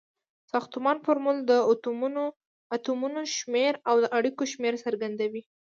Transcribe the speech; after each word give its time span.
ساختمانی 0.51 0.99
فورمول 1.05 1.37
د 1.49 1.51
اتومونو 2.75 3.19
شمیر 3.37 3.73
او 3.89 3.95
د 4.03 4.05
اړیکو 4.17 4.43
شمیر 4.53 4.73
څرګندوي. 4.85 5.43